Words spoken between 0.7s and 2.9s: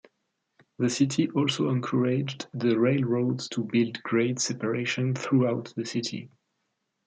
The city also encouraged the